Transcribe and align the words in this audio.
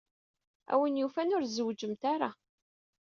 A 0.71 0.73
win 0.79 0.99
yufan, 1.01 1.33
ur 1.35 1.43
tzewwǧemt 1.45 2.03
ara. 2.13 2.29